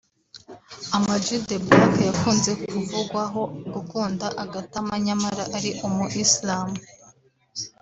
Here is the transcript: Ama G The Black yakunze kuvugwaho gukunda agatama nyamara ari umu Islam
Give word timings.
Ama 0.95 1.13
G 1.23 1.25
The 1.47 1.57
Black 1.67 1.93
yakunze 2.09 2.51
kuvugwaho 2.69 3.41
gukunda 3.73 4.25
agatama 4.43 4.93
nyamara 5.05 5.43
ari 5.57 5.69
umu 5.85 6.05
Islam 6.23 6.69